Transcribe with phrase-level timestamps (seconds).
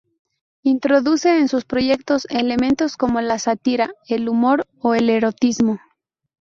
[0.63, 5.77] Introduce en sus proyectos elementos como la sátira, el humor o el erotismo.